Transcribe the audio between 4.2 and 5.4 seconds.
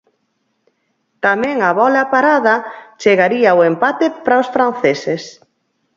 para os franceses.